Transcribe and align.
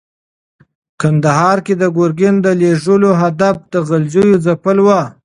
کندهار 1.01 1.57
ته 1.65 1.73
د 1.81 1.83
ګورګین 1.95 2.35
د 2.45 2.47
لېږلو 2.59 3.11
هدف 3.21 3.55
د 3.73 3.73
غلجیو 3.87 4.41
ځپل 4.45 4.77
ول. 4.85 5.03